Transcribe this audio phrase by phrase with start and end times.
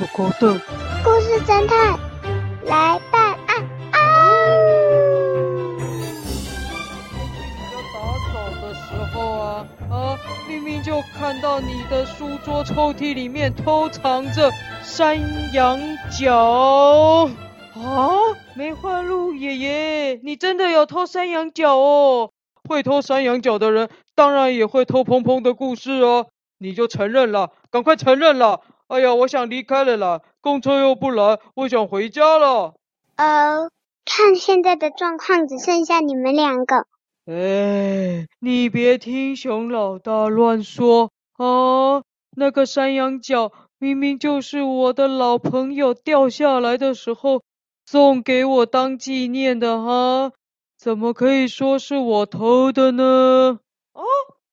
[0.00, 0.58] 狗狗的
[1.04, 1.98] 故事侦探
[2.64, 3.98] 来办案啊！
[7.70, 8.00] 要打
[8.32, 8.32] 扫
[8.62, 8.80] 的时
[9.12, 10.18] 候啊啊，
[10.48, 14.50] 明明就看到你的书桌抽屉里面偷藏着
[14.82, 15.78] 山羊
[16.10, 17.28] 角
[17.74, 18.08] 啊！
[18.54, 22.30] 梅花鹿爷爷，你真的有偷山羊角哦？
[22.66, 26.28] 会偷山羊角的人，当然也会偷澎澎的故事哦。
[26.62, 28.60] 你就承认了，赶快承认了！
[28.90, 32.74] 哎呀，我想离开了啦，公车又不来，我想回家了。
[33.14, 33.70] 呃，
[34.04, 36.86] 看现在的状况，只剩下你们两个。
[37.26, 42.02] 哎，你别听熊老大乱说啊！
[42.36, 47.42] 那个山羊角明明就是我的老朋友掉下来的时候
[47.86, 50.32] 送给我当纪念的哈，
[50.76, 53.60] 怎么可以说是我偷的呢？
[53.92, 54.02] 哦，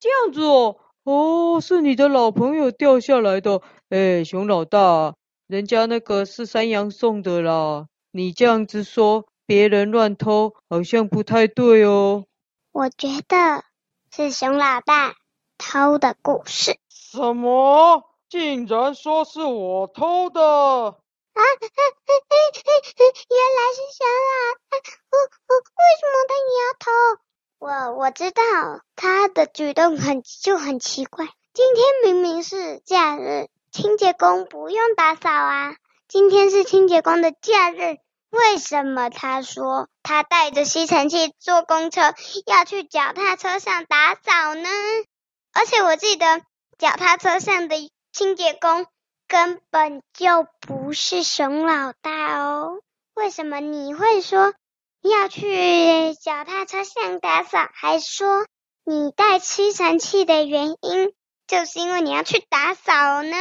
[0.00, 0.78] 这样子哦。
[1.04, 3.60] 哦，是你的老朋友掉下来的。
[3.90, 5.14] 哎，熊老大，
[5.46, 7.86] 人家那个是山羊送的啦。
[8.10, 12.24] 你这样子说，别人乱偷，好像不太对哦。
[12.72, 13.64] 我觉得
[14.10, 15.14] 是熊老大
[15.58, 16.78] 偷的故事。
[16.88, 18.02] 什么？
[18.30, 20.40] 竟然说是我偷的？
[20.40, 20.96] 啊，
[21.36, 21.42] 原
[23.52, 24.80] 来是熊老大。
[25.10, 25.14] 我
[25.48, 26.90] 我为什么他也要偷？
[27.58, 28.42] 我我知道
[28.96, 31.26] 他的举动很就很奇怪。
[31.52, 35.76] 今天明明是假日，清洁工不用打扫啊。
[36.08, 37.96] 今天是清洁工的假日，
[38.30, 42.14] 为什么他说他带着吸尘器坐公车
[42.46, 44.68] 要去脚踏车上打扫呢？
[45.52, 46.42] 而且我记得
[46.76, 47.76] 脚踏车上的
[48.12, 48.86] 清洁工
[49.26, 52.80] 根本就不是熊老大哦。
[53.14, 54.52] 为什么你会说？
[55.10, 58.46] 要去脚踏车上打扫，还说
[58.84, 61.12] 你带吸尘器的原因
[61.46, 63.36] 就是因为你要去打扫呢？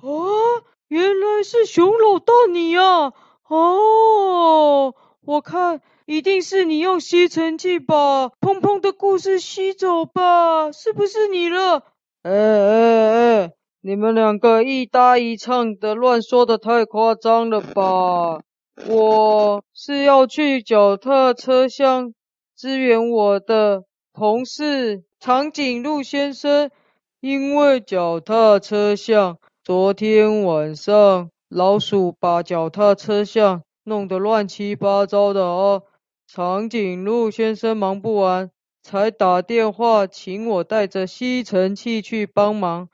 [0.00, 3.12] 哦，原来是熊老大你呀！
[3.48, 10.72] 哦，我看一定是你用吸尘器把砰砰的故事吸走吧？
[10.72, 11.82] 是不是你了？
[12.22, 13.52] 哎哎哎，
[13.82, 18.40] 你们两个一搭一唱的乱说的太夸张了吧？
[18.74, 22.14] 我是要去脚踏车厢
[22.56, 23.84] 支援我的
[24.14, 26.70] 同事长颈鹿先生，
[27.20, 35.82] 因为脚踏车厢昨天晚上老鼠把脚踏车厢弄得乱七八糟的哦，
[36.26, 38.50] 长颈鹿先生忙不完，
[38.82, 42.88] 才打电话请我带着吸尘器去帮忙。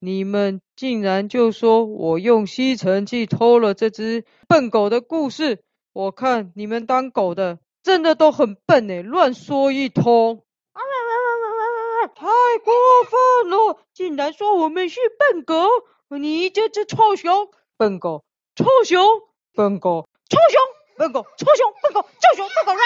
[0.00, 10.42] 你们竟然就说我用吸尘器偷了这只笨狗的故事，我看你们当狗的真的都很笨诶，乱说一通。
[12.14, 12.26] 太
[12.64, 12.72] 过
[13.10, 15.68] 分了，竟然说我们是笨狗！
[16.18, 18.24] 你这只臭熊，笨狗，
[18.56, 19.06] 臭熊，
[19.54, 20.62] 笨狗，臭熊，
[20.96, 22.78] 笨狗，臭熊，笨狗，臭熊，笨狗，哇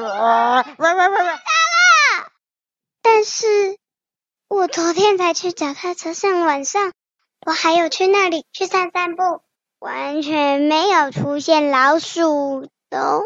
[0.00, 2.32] 哇哇哇哇，哇哇哇哇！
[3.02, 3.77] 但是。
[4.48, 6.92] 我昨天才去脚踏车上，晚上
[7.44, 9.42] 我还有去那里去散散步，
[9.78, 13.22] 完全没有出现老鼠的哦。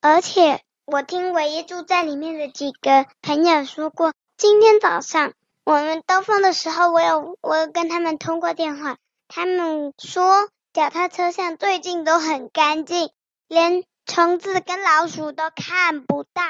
[0.00, 8.96] 而且我听唯一住在里面的几个朋友说过，今天早上我们兜风的时候，我有我有跟他们通过电话，
[9.28, 13.10] 他们说脚踏车上最近都很干净，
[13.46, 16.42] 连虫子跟老鼠都看不到。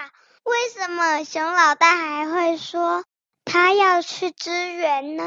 [0.45, 3.03] 为什么熊老大还会说？
[3.45, 5.25] 他要去支援呢，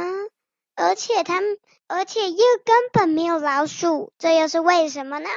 [0.76, 1.42] 而且他，
[1.88, 5.30] 而且又根本没有老鼠，这又是为什么呢？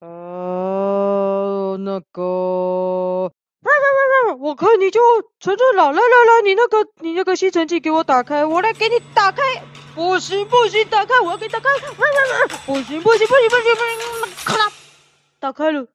[0.00, 2.22] 呃，那个，
[4.38, 5.00] 我看你就
[5.38, 9.42] 承认了，来来来，你那个你那个吸尘器给我打开，我来给你打开。
[9.94, 11.68] 不行不行，打开，我要给你打开。
[12.64, 14.72] 不行不行不行不行不行，咔啦，
[15.40, 15.86] 打开了。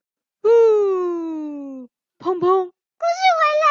[0.44, 1.90] 嗯，
[2.20, 2.68] 澎澎。
[2.68, 3.66] 故事回来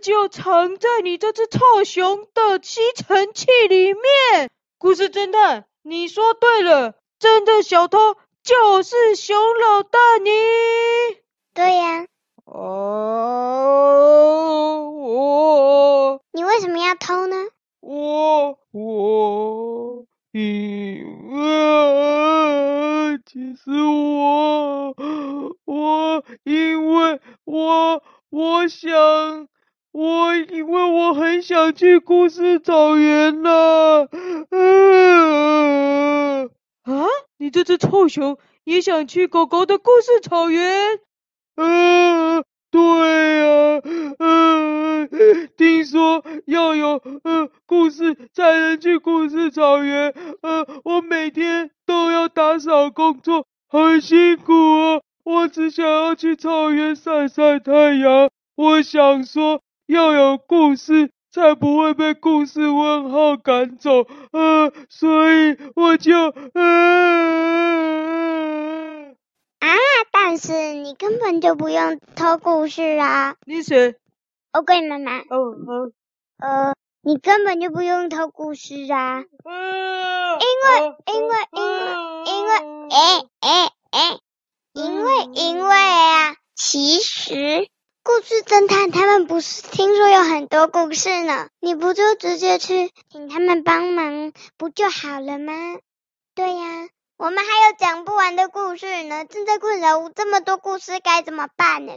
[0.00, 4.48] 就藏在你这只臭熊的吸尘器里面。
[4.78, 10.30] 故事侦探，你说对了，真的小偷就是熊老大你。
[11.52, 12.06] 对呀。
[12.46, 12.58] 哦，
[14.96, 16.22] 我。
[16.32, 17.36] 你为什么要偷呢？
[17.80, 24.94] 我我因为其实我
[25.64, 28.02] 我因为我。
[28.30, 29.48] 我想，
[29.92, 34.06] 我因为我很想去故事草原呢。
[34.50, 36.44] 嗯，
[36.82, 37.06] 啊，
[37.38, 41.00] 你这只臭熊也想去狗狗的故事草原？
[41.56, 42.80] 嗯，对
[43.40, 43.80] 呀，
[44.18, 45.08] 嗯，
[45.56, 50.12] 听说要有嗯故事才能去故事草原。
[50.42, 55.00] 呃，我每天都要打扫工作，很辛苦啊。
[55.28, 58.30] 我只想要去草原晒晒太阳。
[58.56, 64.06] 我想说，要有故事，才不会被故事问号赶走。
[64.32, 66.16] 呃，所以我就
[66.54, 66.64] 呃。
[69.60, 69.68] 啊！
[70.10, 73.36] 但是你根本就不用偷故事啊！
[73.44, 73.96] 你谁？
[74.58, 75.18] 乌龟妈妈。
[75.18, 75.90] 哦好。
[76.38, 79.20] 呃，你根本就不用偷故事啊！
[79.20, 79.26] 因
[80.64, 81.76] 为因为因为
[82.24, 82.50] 因为
[82.88, 84.18] 诶诶诶，
[84.72, 87.68] 因为因为啊，其实
[88.02, 95.52] 故事侦探他们不是听说有很多故事呢，你不就直接去请他们帮忙不就好了吗？
[96.34, 96.88] 对呀。
[97.18, 101.92] 我们还有讲不完的故事呢，正在困扰这么多故事该怎么办呢？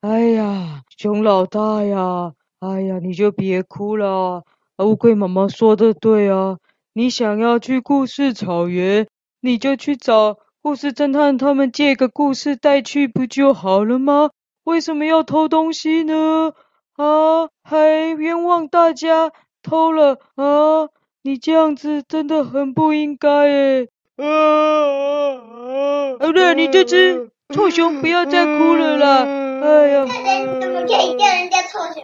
[0.00, 4.42] 哎呀，熊老大呀，哎呀，你就别哭了。
[4.78, 6.58] 乌龟妈妈说的对啊，
[6.92, 9.06] 你想要去故事草原，
[9.40, 14.30] 你就去找故事侦探他们借个故事带去不就好了吗？
[14.64, 16.54] 为什么要偷东西呢？
[16.96, 19.30] 啊，还冤枉大家
[19.62, 20.88] 偷了啊！
[21.22, 23.88] 你这样子真的很不应该诶。
[24.16, 26.16] 啊啊啊！
[26.20, 29.18] 好了，你这只臭熊不要再哭了啦！
[29.62, 32.02] 哎呀，人怎么可以叫人家臭熊？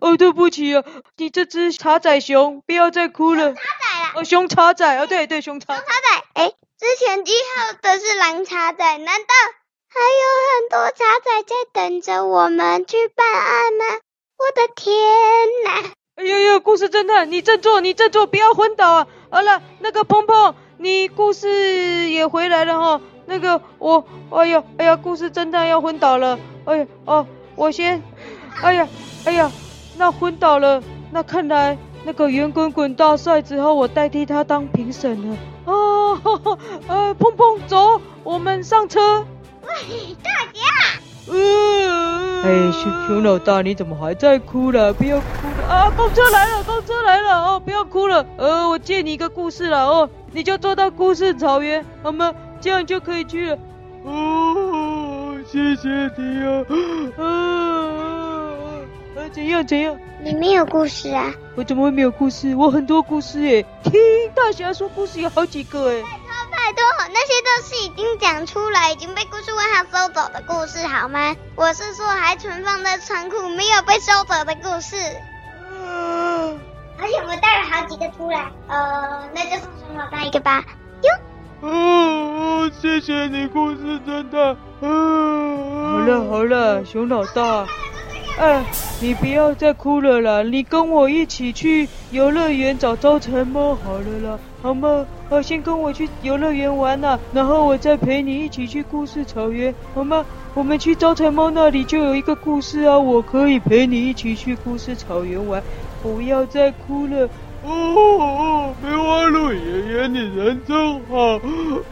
[0.00, 0.82] 哦，对不起啊，
[1.16, 3.54] 你这只茶仔熊不要再哭了。
[3.54, 4.12] 茶仔啦！
[4.16, 5.76] 哦，熊茶仔，哦，对对，熊茶。
[5.76, 6.54] 熊茶仔，哎，之
[7.00, 9.34] 前记号的是蓝茶仔，难道
[9.88, 13.84] 还有很多茶仔在等着我们去办案吗？
[14.36, 14.92] 我的天
[15.64, 15.92] 哪！
[16.16, 19.06] 哎呦呦，故事侦探，你振作，你振作，不要昏倒啊！
[19.30, 20.54] 好了，那个鹏鹏。
[20.76, 27.26] 你故事也回来了哈，那个我，哎呀，哎呀，故事侦探要昏倒了，哎呀，哦，
[27.56, 28.02] 我先，
[28.60, 28.86] 哎呀，
[29.24, 29.50] 哎呀，
[29.96, 35.38] 那昏倒了，那看来那个圆滚滚大赛只好我代替他当评审了，
[36.88, 39.24] 呃，砰砰，走，我们上车。
[39.62, 40.60] 喂，大姐。
[41.32, 44.92] 嗯，哎，熊熊老大，你怎么还在哭了？
[44.92, 45.24] 不要哭
[45.60, 45.90] 了啊！
[45.96, 47.60] 公车来了，公车来了哦！
[47.64, 52.34] 不要哭了，呃，我借你一个故事了哦，你就坐到故事草原好吗？
[52.60, 53.58] 这样就可以去了。
[54.04, 56.64] 哦，谢谢你啊！
[57.18, 58.19] 啊
[59.20, 59.96] 啊，怎样怎样？
[60.22, 61.32] 你没有故事啊？
[61.54, 62.54] 我怎么会没有故事？
[62.56, 63.92] 我很多故事诶，听
[64.34, 66.02] 大侠说故事有好几个诶。
[66.02, 66.82] 太多，
[67.12, 71.34] 那些都是已经讲出来、已经被故事问号收走的故事，好吗？
[71.56, 74.96] 我是说还存放在仓库没有被收走的故事。
[75.72, 76.58] 嗯，
[76.98, 80.64] 而且我带了好几个出来，呃，那就送熊老大一个吧。
[81.02, 81.10] 哟。
[81.62, 84.56] 嗯，谢谢你，故事真的。
[84.80, 87.66] 嗯，好了好了，熊老大。
[88.40, 88.64] 哎，
[89.02, 90.42] 你不要再哭了啦！
[90.42, 95.04] 你跟我一起去游乐园找招财猫好了啦，好吗？
[95.28, 100.24] 好，先跟我去游乐园玩呐，然后我再陪你一起去故事草原，好吗？
[100.54, 105.62] 我们去招财猫那里就有一个故事啊，我可以陪你一起去故事草原玩，
[106.02, 107.28] 不要再哭了。
[107.62, 110.74] 哦哦，梅花鹿爷爷，你人真
[111.10, 111.38] 好。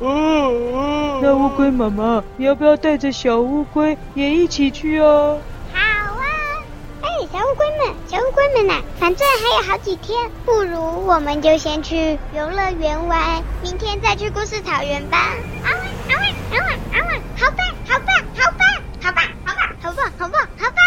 [0.01, 5.37] 哦哦，那乌龟妈妈，你要不要带着小乌龟也一起去啊？
[8.09, 15.19] 小乌龟们，呐，反正还有好几天，不如我们就先去游乐园玩，明天再去故事草原吧。
[15.63, 17.21] 啊哇啊哇啊哇啊哇！
[17.37, 18.67] 好棒，好棒，好棒，
[19.03, 20.83] 好棒，好棒，好棒，好棒，好棒！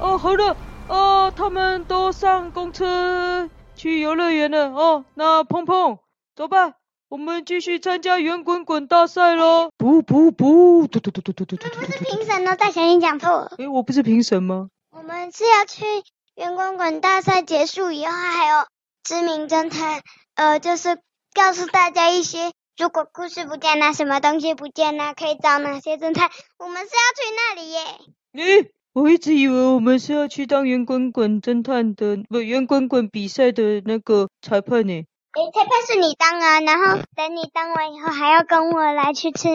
[0.00, 0.54] 哦，好了，
[0.88, 4.68] 哦，他们都上公车去游乐园了。
[4.68, 5.96] 哦，那碰碰，
[6.36, 6.74] 走吧，
[7.08, 9.70] 我们继续参加圆滚滚大赛喽。
[9.78, 11.68] 不不不，嘟嘟嘟嘟嘟嘟嘟嘟。
[11.70, 13.54] 不是评审哦，大侠你讲错了。
[13.56, 14.68] 诶，我不是评审吗？
[14.94, 15.84] 我们是要去
[16.36, 18.66] 圆滚滚大赛结束以后，还有
[19.02, 20.02] 知名侦探，
[20.34, 20.98] 呃，就是
[21.32, 26.30] 告诉大家一些，如果故事不见了，什么东西不见了，可以找哪些侦探。
[26.58, 27.80] 我们是要去那里耶。
[28.34, 34.92] 诶，我一直以为我们是要去当圆滚滚侦探的，不，圆滚滚比赛的那个裁判呢。
[34.92, 39.48] 诶，裁判是你当啊，然后等你当完以后，还要跟我来去吃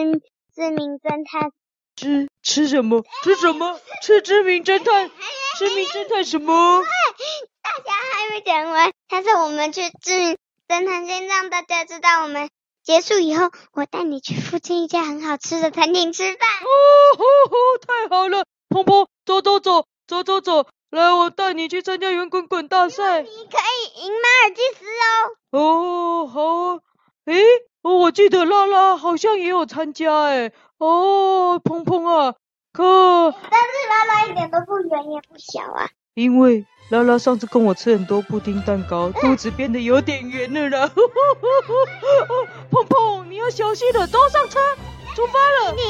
[0.52, 1.52] 知名侦探。
[1.98, 3.02] 吃吃什么？
[3.24, 3.80] 吃什么？
[4.02, 5.10] 吃知名侦探？
[5.58, 6.80] 知名侦探什么？
[7.60, 10.36] 大家还没讲完，下次我们去知名
[10.68, 12.48] 侦探，先让大家知道我们
[12.84, 16.38] 结束以后，我带你去附近一家很好吃的餐厅吃饭。
[16.38, 16.70] 哦
[17.18, 18.44] 吼吼，太好了！
[18.68, 23.22] 鹏鹏，走走走，走走走，来，我带你去参加圆滚滚大赛。
[23.22, 24.84] 你可以赢马尔济斯
[25.50, 25.58] 哦。
[25.58, 26.78] 哦，好啊。
[27.24, 27.42] 诶，
[27.82, 30.52] 哦，我记得拉拉好像也有参加，诶。
[30.78, 32.34] 哦，鹏鹏啊，
[32.72, 40.90] 可但是拉拉一点都不圆也不小啊，因为拉拉上次跟我吃很多布丁蛋糕，肚子变得有点圆了啦。
[42.70, 44.58] 碰碰，你要小心了，都上车，
[45.14, 45.72] 出发了。
[45.72, 45.82] 你，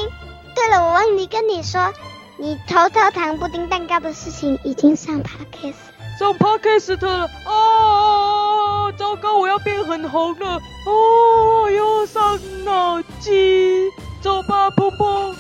[0.55, 1.93] 对了，我忘记跟你说，
[2.39, 5.75] 你偷偷糖布丁蛋糕的事情已经上 Podcast
[6.19, 8.91] 上 Podcast 了啊！
[8.97, 13.91] 糟糕，我要变很红了哦，又伤脑筋。
[14.21, 15.35] 走吧，波波。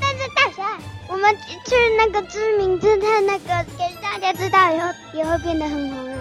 [0.00, 1.34] 但是大侠，我们
[1.66, 6.18] 去那个知名侦探那个给大家知道以后，也会变得很红啊。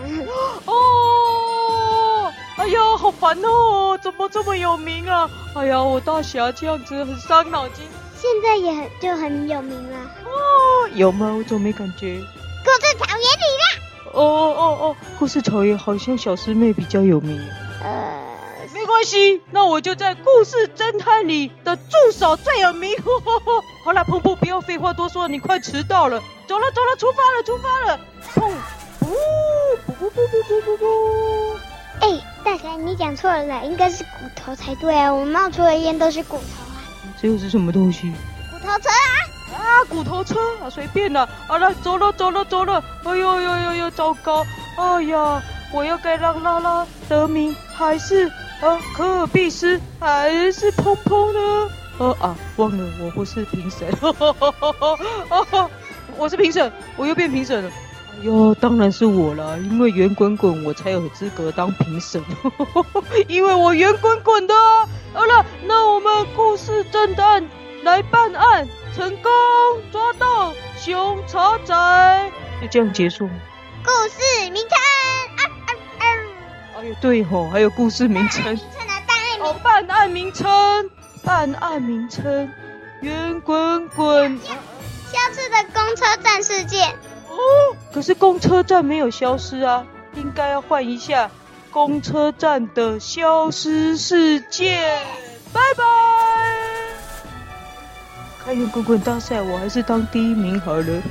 [0.66, 5.30] 哦，哎呀，好烦哦，怎么这么有名啊？
[5.56, 7.86] 哎呀，我大侠这样子很伤脑筋。
[8.18, 9.98] 现在也很就很有名了。
[10.26, 11.34] 哦，有吗？
[11.36, 12.20] 我怎么没感觉？
[12.64, 13.64] 故事草原里啦。
[14.14, 17.42] 哦哦哦，故事草原好像小师妹比较有名。
[17.82, 18.21] 呃，没
[18.92, 22.94] 关系，那我就在故事侦探里的助手最有名。
[22.98, 26.22] 呵呵呵，好了，碰碰，不要废话多说，你快迟到了。
[26.46, 28.00] 走了走了，出发了出发了。
[28.36, 28.52] 砰！
[29.08, 29.14] 呜！
[29.88, 31.58] 呜呜呜呜呜呜！
[32.02, 35.12] 哎，大侠，你讲错了啦，应该是骨头才对啊。
[35.14, 36.84] 我冒出的烟都是骨头啊。
[37.20, 38.12] 这又是什么东西？
[38.52, 39.58] 骨头车啊。
[39.58, 41.28] 啊，骨头车啊，随便了。
[41.48, 42.84] 好了，走了，走了，走了。
[43.06, 44.46] 哎呦呦呦呦，糟糕！
[44.76, 48.30] 哎呀，我要该让拉拉得名，还是
[48.62, 51.70] 啊可尔必斯，还是砰砰呢？
[51.98, 53.88] 呃啊，忘了，我不是评审。
[56.18, 57.70] 我是评审，我又变评审了。
[57.70, 62.24] 哎呦，当然是我了，因为圆滚滚，我才有资格当评审。
[63.28, 64.54] 因为我圆滚滚的。
[65.14, 67.50] 好了，那我们故事侦探
[67.84, 68.68] 来办案。
[68.94, 69.32] 成功
[69.90, 71.74] 抓到熊茶仔，
[72.62, 73.26] 就这样结束。
[73.84, 74.81] 故事明天！
[76.82, 78.60] 哎呦，对吼，还有故事名称。
[79.40, 80.50] 哦，办案名称，
[81.24, 82.52] 办案名称，
[83.02, 84.40] 圆滚滚。
[84.40, 86.90] 消失的公车站事件。
[87.30, 87.38] 哦，
[87.94, 89.86] 可是公车站没有消失啊，
[90.16, 91.30] 应该要换一下
[91.70, 95.06] 公车站的消失事件。
[95.54, 95.84] 拜拜。
[98.44, 101.02] 开圆滚滚大赛，我还是当第一名好了。